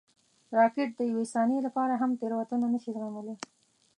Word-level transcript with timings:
راکټ 0.57 0.89
د 0.95 1.01
یوې 1.11 1.25
ثانیې 1.33 1.59
لپاره 1.67 1.93
هم 2.01 2.11
تېروتنه 2.21 2.65
نه 2.73 2.79
شي 2.83 2.91
زغملی 2.95 3.35